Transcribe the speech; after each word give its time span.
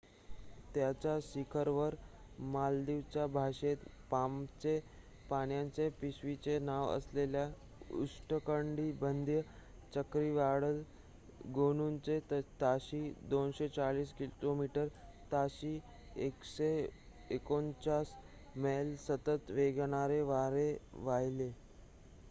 त्याच्या 0.75 1.17
शिखरावर 1.23 1.95
मालदीवच्या 2.43 3.25
भाषेत 3.27 3.77
पामच्या 4.11 4.71
पानांच्या 5.29 5.89
पिशवीचे 6.01 6.57
नाव 6.59 6.89
असलेले 6.89 7.43
उष्णकटिबंधीय 7.95 9.41
चक्रीवादळ 9.95 10.81
गोनूचे 11.55 12.19
ताशी 12.61 13.03
240 13.31 14.13
किलोमीटर 14.17 14.87
ताशी 15.31 15.77
149 16.19 18.15
मैल 18.57 18.95
सतत 19.07 19.51
वेगाने 19.51 20.21
वारे 20.23 20.69
वाहिले 20.95 21.51